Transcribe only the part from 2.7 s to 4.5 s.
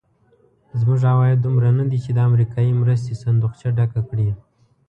مرستې صندوقچه ډکه کړي.